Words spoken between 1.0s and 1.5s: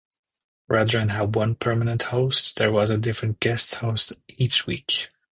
have